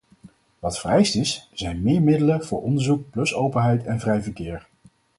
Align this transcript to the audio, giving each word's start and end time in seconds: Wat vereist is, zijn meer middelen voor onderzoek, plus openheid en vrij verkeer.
Wat 0.59 0.79
vereist 0.79 1.15
is, 1.15 1.49
zijn 1.53 1.81
meer 1.81 2.01
middelen 2.01 2.45
voor 2.45 2.61
onderzoek, 2.61 3.09
plus 3.09 3.33
openheid 3.33 3.85
en 3.85 3.99
vrij 3.99 4.21
verkeer. 4.23 4.67